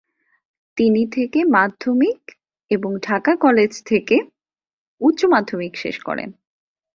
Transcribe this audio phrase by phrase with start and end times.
[0.77, 2.19] তিনি থেকে মাধ্যমিক
[2.71, 4.15] এবং ঢাকা কলেজ থেকে
[5.01, 6.29] উচ্চ মাধ্যমিক শেষ করেন।